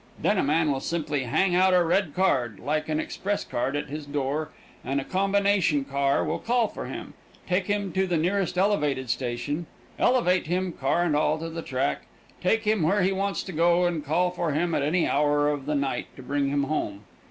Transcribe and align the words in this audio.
Then 0.19 0.39
a 0.39 0.43
man 0.43 0.71
will 0.71 0.79
simply 0.79 1.25
hang 1.25 1.53
out 1.53 1.75
a 1.75 1.83
red 1.83 2.15
card, 2.15 2.57
like 2.59 2.89
an 2.89 2.99
express 2.99 3.43
card, 3.45 3.75
at 3.75 3.85
his 3.85 4.07
door, 4.07 4.49
and 4.83 4.99
a 4.99 5.03
combination 5.03 5.85
car 5.85 6.23
will 6.23 6.39
call 6.39 6.67
for 6.67 6.87
him, 6.87 7.13
take 7.45 7.67
him 7.67 7.91
to 7.91 8.07
the 8.07 8.17
nearest 8.17 8.57
elevated 8.57 9.11
station, 9.11 9.67
elevate 9.99 10.47
him, 10.47 10.71
car 10.71 11.03
and 11.03 11.15
all, 11.15 11.37
to 11.37 11.49
the 11.51 11.61
track, 11.61 12.07
take 12.41 12.63
him 12.63 12.81
where 12.81 13.03
he 13.03 13.11
wants 13.11 13.43
to 13.43 13.51
go, 13.51 13.85
and 13.85 14.03
call 14.03 14.31
for 14.31 14.53
him 14.53 14.73
at 14.73 14.81
any 14.81 15.07
hour 15.07 15.47
of 15.47 15.67
the 15.67 15.75
night 15.75 16.07
to 16.15 16.23
bring 16.23 16.49
him 16.49 16.63
home. 16.63 17.01